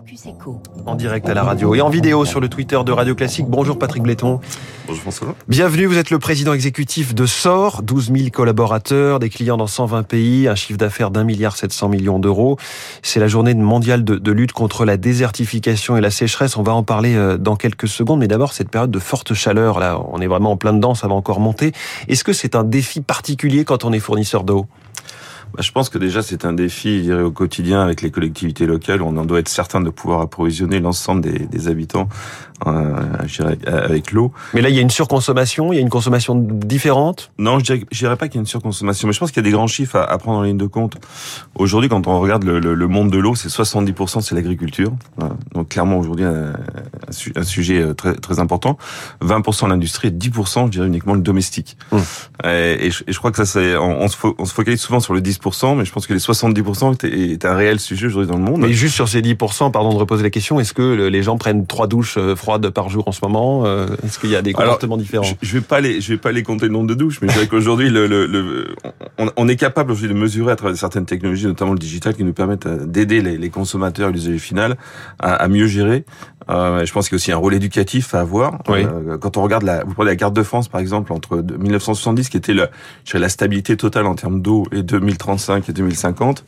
[0.00, 0.62] Focus Echo.
[0.86, 3.46] En direct à la radio et en vidéo sur le Twitter de Radio Classique.
[3.48, 4.40] Bonjour Patrick Bléton.
[4.86, 5.34] Bonjour François.
[5.46, 10.04] Bienvenue, vous êtes le président exécutif de SOR, 12 000 collaborateurs, des clients dans 120
[10.04, 12.56] pays, un chiffre d'affaires d'un milliard 700 millions d'euros.
[13.02, 16.56] C'est la journée mondiale de, de, lutte contre la désertification et la sécheresse.
[16.56, 19.78] On va en parler euh, dans quelques secondes, mais d'abord cette période de forte chaleur,
[19.80, 21.72] là, on est vraiment en plein dedans, ça va encore monter.
[22.08, 24.66] Est-ce que c'est un défi particulier quand on est fournisseur d'eau?
[25.54, 28.66] Bah, je pense que déjà c'est un défi, je dirais, au quotidien avec les collectivités
[28.66, 29.02] locales.
[29.02, 32.08] On en doit être certain de pouvoir approvisionner l'ensemble des, des, habitants
[32.66, 32.94] euh,
[33.26, 34.32] dirais, avec l'eau.
[34.54, 37.32] Mais là, il y a une surconsommation, il y a une consommation différente?
[37.38, 39.42] Non, je dirais, je dirais pas qu'il y a une surconsommation, mais je pense qu'il
[39.42, 40.96] y a des grands chiffres à, à, prendre en ligne de compte.
[41.54, 44.92] Aujourd'hui, quand on regarde le, le, le monde de l'eau, c'est 70% c'est l'agriculture.
[45.54, 46.24] Donc clairement aujourd'hui
[47.36, 48.78] un, sujet euh, très, très important.
[49.22, 51.76] 20% l'industrie et 10% je dirais uniquement le domestique.
[51.92, 51.98] Mmh.
[52.44, 54.80] Et, et, je, et, je, crois que ça c'est on, on, se on se focalise
[54.80, 58.30] souvent sur le 10% mais je pense que les 70% est, un réel sujet aujourd'hui
[58.30, 58.60] dans le monde.
[58.60, 61.66] Mais juste sur ces 10%, pardon de reposer la question, est-ce que les gens prennent
[61.66, 64.52] trois douches euh, froides par jour en ce moment euh, Est-ce qu'il y a des
[64.52, 65.24] comportements Alors, différents?
[65.24, 67.28] je, je vais pas les, je vais pas les compter le nombre de douches, mais
[67.28, 68.74] je dirais qu'aujourd'hui, le, le, le,
[69.18, 72.24] on, on, est capable aujourd'hui de mesurer à travers certaines technologies, notamment le digital, qui
[72.24, 74.76] nous permettent d'aider les, les, consommateurs et l'usager final
[75.18, 76.04] à, à, mieux gérer.
[76.50, 78.58] Euh, je pense qu'il y a aussi un rôle éducatif à avoir.
[78.68, 78.84] Oui.
[78.84, 82.28] Euh, quand on regarde la, vous prenez la carte de France par exemple entre 1970
[82.28, 82.68] qui était le,
[83.14, 86.44] la stabilité totale en termes d'eau et 2035 et 2050.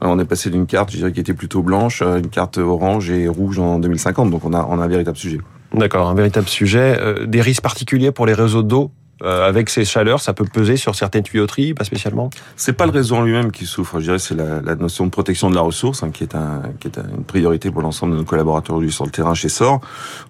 [0.00, 3.10] On est passé d'une carte, je dirais, qui était plutôt blanche, à une carte orange
[3.10, 4.30] et rouge en 2050.
[4.30, 5.38] Donc on a, on a un véritable sujet.
[5.74, 6.96] D'accord, un véritable sujet.
[6.98, 8.90] Euh, des risques particuliers pour les réseaux d'eau
[9.22, 12.92] euh, avec ces chaleurs, ça peut peser sur certaines tuyauteries, pas spécialement C'est pas le
[12.92, 15.60] réseau en lui-même qui souffre, je dirais, c'est la, la, notion de protection de la
[15.60, 18.92] ressource, hein, qui est, un, qui est une priorité pour l'ensemble de nos collaborateurs aujourd'hui
[18.92, 19.80] sur le terrain chez SOR.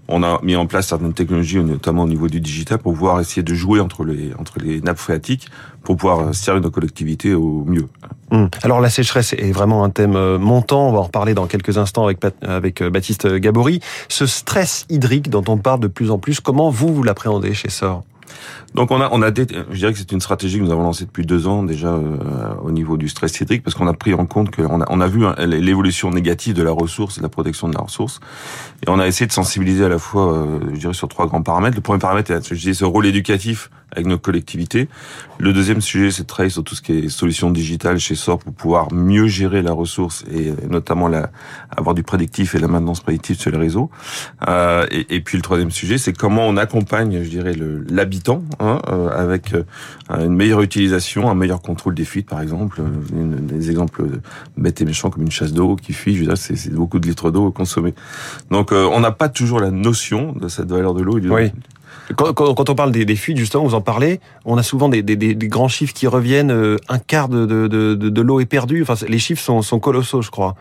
[0.09, 3.43] On a mis en place certaines technologies, notamment au niveau du digital, pour pouvoir essayer
[3.43, 5.49] de jouer entre les, entre les nappes phréatiques,
[5.85, 7.89] pour pouvoir servir nos collectivités au mieux.
[8.31, 8.49] Hum.
[8.63, 11.77] Alors la sécheresse est vraiment un thème euh, montant, on va en reparler dans quelques
[11.77, 13.81] instants avec, avec euh, Baptiste Gabory.
[14.09, 17.69] Ce stress hydrique dont on parle de plus en plus, comment vous, vous l'appréhendez chez
[17.69, 18.03] SOR?
[18.75, 21.05] Donc on a, on a, je dirais que c'est une stratégie que nous avons lancée
[21.05, 24.27] depuis deux ans déjà euh, au niveau du stress hydrique parce qu'on a pris en
[24.27, 27.75] compte qu'on a, on a vu l'évolution négative de la ressource, de la protection de
[27.75, 28.21] la ressource,
[28.87, 31.43] et on a essayé de sensibiliser à la fois, euh, je dirais, sur trois grands
[31.43, 31.77] paramètres.
[31.77, 34.89] Le premier paramètre, je disais, ce rôle éducatif avec nos collectivités.
[35.39, 38.39] Le deuxième sujet, c'est de travailler sur tout ce qui est solutions digitales chez SOR
[38.39, 41.31] pour pouvoir mieux gérer la ressource et notamment la,
[41.77, 43.91] avoir du prédictif et la maintenance prédictive sur les réseaux.
[44.49, 47.55] Euh, et, puis le troisième sujet, c'est comment on accompagne, je dirais,
[47.89, 49.65] l'habitant hein, euh, avec euh,
[50.11, 52.81] une meilleure utilisation, un meilleur contrôle des fuites, par exemple.
[53.13, 54.05] Une, des exemples
[54.57, 57.51] bêtes et méchants comme une chasse d'eau qui fuit, je c'est beaucoup de litres d'eau
[57.51, 57.95] consommés.
[58.51, 61.19] Donc euh, on n'a pas toujours la notion de cette valeur de l'eau.
[61.19, 61.51] Oui.
[62.17, 64.89] Quand, quand, quand, on parle des, des, fuites, justement, vous en parlez, on a souvent
[64.89, 66.51] des, des, des grands chiffres qui reviennent.
[66.51, 68.83] Euh, un quart de, de, de, de l'eau est perdue.
[68.83, 70.55] Enfin, les chiffres sont, sont colossaux, je crois.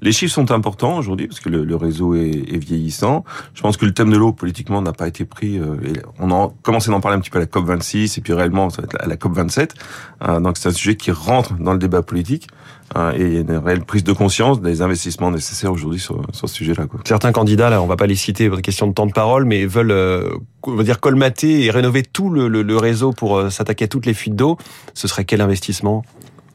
[0.00, 3.24] Les chiffres sont importants aujourd'hui parce que le, le réseau est, est, vieillissant.
[3.54, 5.58] Je pense que le thème de l'eau politiquement n'a pas été pris.
[5.58, 8.20] Euh, et on a commencé d'en parler un petit peu à la COP 26 et
[8.20, 9.74] puis réellement ça va être à la COP 27.
[10.22, 12.48] Euh, donc c'est un sujet qui rentre dans le débat politique.
[12.96, 16.22] Euh, et il y a une réelle prise de conscience des investissements nécessaires aujourd'hui sur,
[16.32, 16.86] sur, ce sujet-là.
[17.04, 19.90] Certains candidats, là, on va pas les citer, question de temps de parole, mais veulent,
[19.90, 20.30] euh,
[20.62, 23.88] on va dire, colmater et rénover tout le, le, le réseau pour euh, s'attaquer à
[23.88, 24.56] toutes les fuites d'eau.
[24.94, 26.02] Ce serait quel investissement?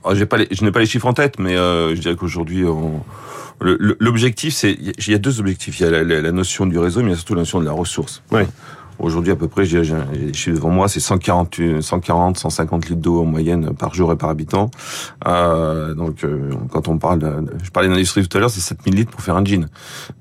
[0.04, 3.02] Oh, pas les, Je n'ai pas les chiffres en tête, mais je dirais qu'aujourd'hui, on
[3.62, 5.80] L'objectif, c'est il y a deux objectifs.
[5.80, 7.62] Il y a la, la, notion du réseau, mais il y a surtout la notion
[7.62, 8.22] de la ressource.
[8.32, 8.42] Oui.
[9.00, 13.22] Aujourd'hui, à peu près, j'ai les chiffres devant moi, c'est 140, 140, 150 litres d'eau
[13.22, 14.70] en moyenne par jour et par habitant.
[15.28, 17.32] Euh, donc, euh, quand on parle, de,
[17.64, 19.68] je parlais d'industrie tout à l'heure, c'est 7000 litres pour faire un jean.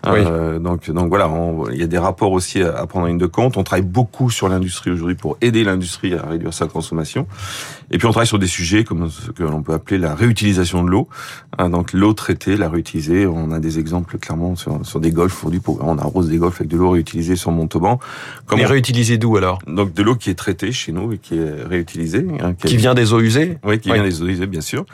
[0.07, 0.13] Oui.
[0.17, 1.31] Euh, donc, donc voilà,
[1.71, 3.57] il y a des rapports aussi à, à prendre en ligne de compte.
[3.57, 7.27] On travaille beaucoup sur l'industrie aujourd'hui pour aider l'industrie à réduire sa consommation.
[7.93, 10.83] Et puis, on travaille sur des sujets comme ce que l'on peut appeler la réutilisation
[10.83, 11.09] de l'eau.
[11.59, 13.27] Hein, donc, l'eau traitée, la réutiliser.
[13.27, 15.61] On a des exemples clairement sur, sur des golfs aujourd'hui.
[15.81, 18.01] On arrose des golfs avec de l'eau réutilisée sur Montauban.
[18.47, 19.59] Comment réutilisée d'où alors?
[19.67, 22.27] Donc de l'eau qui est traitée chez nous et qui est réutilisée.
[22.41, 23.59] Hein, qui, qui vient des eaux usées?
[23.63, 23.95] Oui, qui oui.
[23.97, 24.87] vient des eaux usées, bien sûr.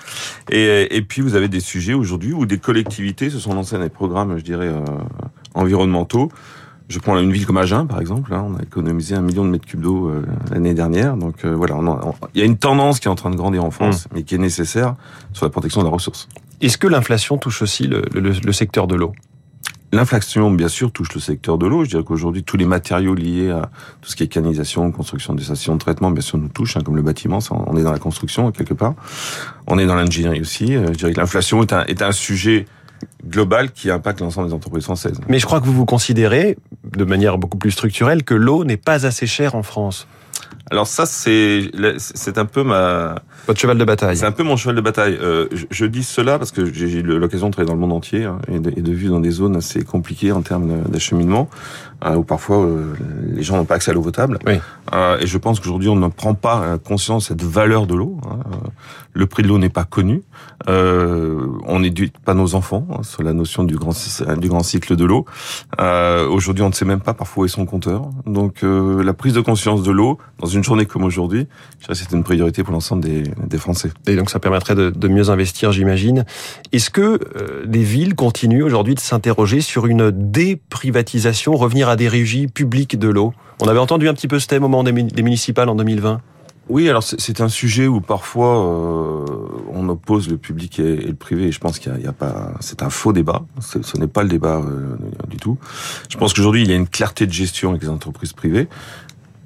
[0.51, 3.85] Et, et puis vous avez des sujets aujourd'hui où des collectivités se sont lancées dans
[3.85, 4.83] des programmes, je dirais, euh,
[5.55, 6.33] environnementaux.
[6.89, 8.33] Je prends une ville comme Agen, par exemple.
[8.33, 11.17] Hein, on a économisé un million de mètres cubes d'eau euh, l'année dernière.
[11.17, 11.79] Donc euh, voilà,
[12.35, 14.09] il y a une tendance qui est en train de grandir en France, mmh.
[14.15, 14.95] mais qui est nécessaire
[15.35, 16.29] sur la protection de la ressource.
[16.61, 19.13] Est-ce que l'inflation touche aussi le, le, le secteur de l'eau?
[19.91, 21.85] L'inflation, bien sûr, touche le secteur de l'eau.
[21.85, 23.71] Je dirais qu'aujourd'hui, tous les matériaux liés à
[24.03, 26.83] tout ce qui est canalisation, construction des stations de traitement, bien sûr, nous touchent, hein,
[26.85, 27.39] comme le bâtiment.
[27.51, 28.95] On est dans la construction, quelque part.
[29.67, 30.75] On est dans l'ingénierie aussi.
[30.75, 32.67] Je dirais que l'inflation est un, est un sujet
[33.27, 35.21] global qui impacte l'ensemble des entreprises françaises.
[35.29, 38.77] Mais je crois que vous vous considérez, de manière beaucoup plus structurelle, que l'eau n'est
[38.77, 40.07] pas assez chère en France.
[40.71, 44.17] Alors ça, c'est c'est un peu ma votre cheval de bataille.
[44.17, 45.19] C'est un peu mon cheval de bataille.
[45.21, 47.93] Euh, je, je, dis cela parce que j'ai eu l'occasion de travailler dans le monde
[47.93, 51.49] entier hein, et, de, et, de, vivre dans des zones assez compliquées en termes d'acheminement,
[52.05, 52.95] euh, où parfois euh,
[53.35, 54.39] les gens n'ont pas accès à l'eau potable.
[54.47, 54.55] Oui.
[54.95, 58.19] Euh, et je pense qu'aujourd'hui, on ne prend pas conscience de cette valeur de l'eau.
[58.31, 58.39] Hein.
[59.15, 60.23] Le prix de l'eau n'est pas connu.
[60.67, 63.93] on n'éduque pas nos enfants hein, sur la notion du grand
[64.39, 65.27] du grand cycle de l'eau.
[66.31, 68.09] aujourd'hui, on ne sait même pas parfois où est son compteur.
[68.27, 71.49] Donc, la prise de conscience de l'eau dans une journée comme aujourd'hui,
[71.93, 73.91] c'est une priorité pour l'ensemble des, des, Français.
[74.07, 76.25] Et donc ça permettrait de, de mieux investir, j'imagine.
[76.73, 82.09] Est-ce que euh, les villes continuent aujourd'hui de s'interroger sur une déprivatisation, revenir à des
[82.09, 84.93] régies publiques de l'eau On avait entendu un petit peu ce thème au moment des,
[84.93, 86.21] municipales en 2020.
[86.69, 89.25] Oui, alors c'est un sujet où parfois euh,
[89.73, 91.45] on oppose le public et, le privé.
[91.45, 93.43] Et je pense qu'il n'y a, a, pas, c'est un faux débat.
[93.61, 94.97] Ce n'est pas le débat euh,
[95.29, 95.57] du tout.
[96.11, 98.69] Je pense qu'aujourd'hui il y a une clarté de gestion avec les entreprises privées,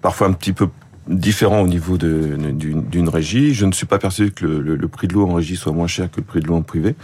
[0.00, 0.68] parfois un petit peu
[1.08, 3.54] différent au niveau d'une régie.
[3.54, 5.72] Je ne suis pas persuadé que le, le, le prix de l'eau en régie soit
[5.72, 6.94] moins cher que le prix de l'eau en privé.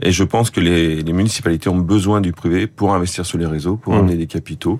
[0.00, 3.46] Et je pense que les, les, municipalités ont besoin du privé pour investir sur les
[3.46, 3.98] réseaux, pour mmh.
[3.98, 4.78] amener des capitaux,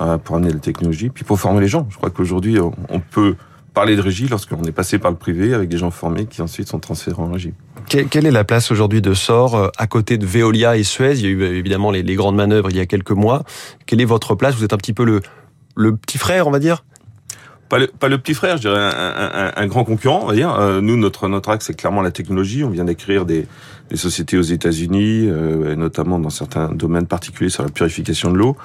[0.00, 1.86] euh, pour amener la technologie, puis pour former les gens.
[1.90, 3.36] Je crois qu'aujourd'hui, on peut
[3.74, 6.68] parler de régie lorsqu'on est passé par le privé avec des gens formés qui ensuite
[6.68, 7.54] sont transférés en régie.
[7.86, 11.14] Quelle est la place aujourd'hui de SOR euh, à côté de Veolia et Suez?
[11.14, 13.44] Il y a eu évidemment les, les grandes manœuvres il y a quelques mois.
[13.86, 14.54] Quelle est votre place?
[14.56, 15.20] Vous êtes un petit peu le,
[15.76, 16.84] le petit frère, on va dire?
[17.70, 20.34] Pas le, pas le, petit frère, je dirais un, un, un, grand concurrent, on va
[20.34, 20.52] dire.
[20.54, 22.64] Euh, nous, notre notre axe, c'est clairement la technologie.
[22.64, 23.46] On vient d'écrire des,
[23.90, 28.56] des, sociétés aux États-Unis, euh, notamment dans certains domaines particuliers sur la purification de l'eau.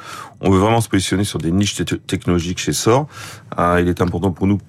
[0.42, 1.76] On veut vraiment se positionner sur des niches
[2.08, 3.08] technologiques chez SOR.
[3.60, 4.60] Euh, il est important pour nous.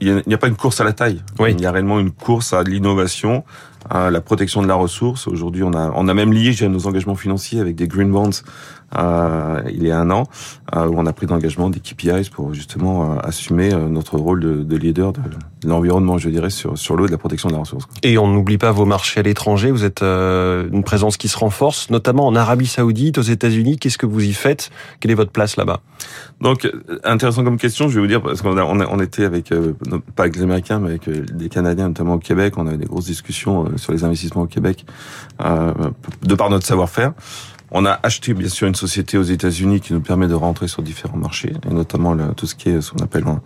[0.00, 1.22] Il n'y a, a, pas une course à la taille.
[1.38, 1.54] Oui.
[1.56, 3.44] Il y a réellement une course à l'innovation,
[3.88, 5.26] à la protection de la ressource.
[5.26, 8.42] Aujourd'hui, on a on a même lié nos engagements financiers avec des green bonds
[8.96, 10.24] il y a un an,
[10.74, 14.40] euh, où on a pris d'engagement des KPIs pour justement euh, assumer euh, notre rôle
[14.40, 17.48] de, de leader de, de l'environnement, je dirais, sur, sur l'eau et de la protection
[17.48, 17.86] de la ressource.
[18.02, 19.70] Et on n'oublie pas vos marchés à l'étranger.
[19.70, 23.78] Vous êtes euh, une présence qui se renforce, notamment en Arabie Saoudite, aux États-Unis.
[23.78, 24.70] Qu'est-ce que vous y faites?
[25.00, 25.80] Quelle est votre place là-bas?
[26.40, 26.70] Donc,
[27.04, 29.74] intéressant comme question, je vais vous dire, parce qu'on on, on était avec, euh,
[30.16, 32.54] pas avec les Américains, mais avec des Canadiens, notamment au Québec.
[32.56, 34.84] On avait des grosses discussions sur les investissements au Québec,
[35.40, 37.12] de par notre savoir-faire.
[37.72, 40.82] On a acheté bien sûr une société aux États-Unis qui nous permet de rentrer sur
[40.82, 43.40] différents marchés, et notamment le, tout ce qui est ce qu'on appelle en,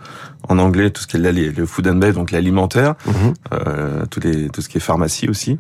[0.49, 3.13] en, anglais tout ce qui est le food and beverage, donc l'alimentaire, mmh.
[3.53, 5.59] euh, tout, les, tout ce qui est pharmacie aussi,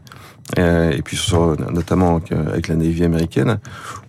[0.58, 3.58] euh, et puis sur, notamment avec la Navy américaine,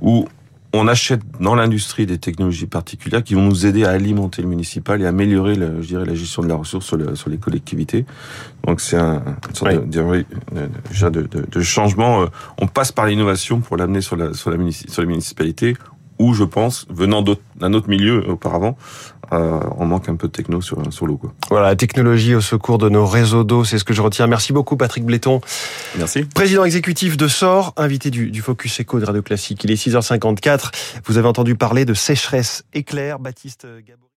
[0.02, 0.28] où
[0.76, 5.02] on achète dans l'industrie des technologies particulières qui vont nous aider à alimenter le municipal
[5.02, 8.06] et améliorer, le, je dirais, la gestion de la ressource sur, le, sur les collectivités.
[8.66, 9.80] Donc c'est un une sorte oui.
[9.90, 12.26] de, de, de, de, changement.
[12.58, 15.76] On passe par l'innovation pour l'amener sur la, sur, la, sur les municipalités
[16.20, 18.78] où je pense, venant d'un autre milieu auparavant,
[19.34, 21.20] euh, on manque un peu de techno sur, sur l'eau.
[21.50, 24.28] Voilà, la technologie au secours de nos réseaux d'eau, c'est ce que je retiens.
[24.28, 25.42] Merci beaucoup Patrick Bléton.
[25.98, 26.24] Merci.
[26.24, 29.64] Président exécutif de SOR, invité du, du Focus Eco de Radio Classique.
[29.64, 30.72] Il est 6h54.
[31.06, 34.06] Vous avez entendu parler de sécheresse éclair, Baptiste Gabon.